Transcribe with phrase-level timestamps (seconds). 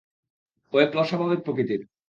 [0.73, 1.81] ও একটু অস্বাভাবিক প্রকৃতির।